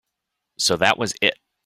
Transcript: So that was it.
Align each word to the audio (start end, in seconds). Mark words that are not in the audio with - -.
So 0.57 0.77
that 0.77 0.97
was 0.97 1.13
it. 1.21 1.37